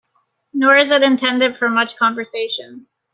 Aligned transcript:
Nor 0.51 0.77
is 0.77 0.89
it 0.91 1.03
intended 1.03 1.57
for 1.57 1.69
much 1.69 1.95
conversation. 1.95 2.87